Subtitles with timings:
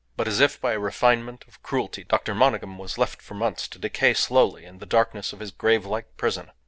[0.17, 2.33] But, as if by a refinement of cruelty, Dr.
[2.33, 6.17] Monygham was left for months to decay slowly in the darkness of his grave like
[6.17, 6.49] prison.